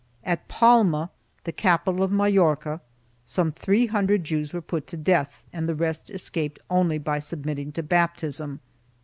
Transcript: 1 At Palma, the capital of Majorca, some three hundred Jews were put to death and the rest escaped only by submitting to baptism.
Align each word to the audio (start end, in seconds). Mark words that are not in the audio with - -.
1 0.23 0.31
At 0.31 0.47
Palma, 0.47 1.11
the 1.43 1.51
capital 1.51 2.01
of 2.01 2.11
Majorca, 2.11 2.81
some 3.23 3.51
three 3.51 3.85
hundred 3.85 4.23
Jews 4.23 4.51
were 4.51 4.59
put 4.59 4.87
to 4.87 4.97
death 4.97 5.43
and 5.53 5.69
the 5.69 5.75
rest 5.75 6.09
escaped 6.09 6.57
only 6.71 6.97
by 6.97 7.19
submitting 7.19 7.71
to 7.73 7.83
baptism. 7.83 8.61